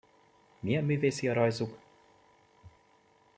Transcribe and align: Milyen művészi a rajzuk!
Milyen 0.59 0.83
művészi 0.85 1.27
a 1.27 1.33
rajzuk! 1.33 1.77